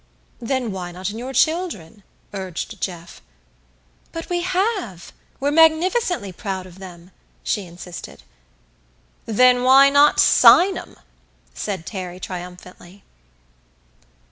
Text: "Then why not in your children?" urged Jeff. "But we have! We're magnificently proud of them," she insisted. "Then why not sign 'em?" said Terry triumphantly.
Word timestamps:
"Then 0.39 0.71
why 0.71 0.91
not 0.91 1.11
in 1.11 1.19
your 1.19 1.31
children?" 1.31 2.01
urged 2.33 2.81
Jeff. 2.81 3.21
"But 4.11 4.31
we 4.31 4.41
have! 4.41 5.13
We're 5.39 5.51
magnificently 5.51 6.31
proud 6.31 6.65
of 6.65 6.79
them," 6.79 7.11
she 7.43 7.65
insisted. 7.67 8.23
"Then 9.27 9.61
why 9.61 9.91
not 9.91 10.19
sign 10.19 10.75
'em?" 10.75 10.95
said 11.53 11.85
Terry 11.85 12.19
triumphantly. 12.19 13.03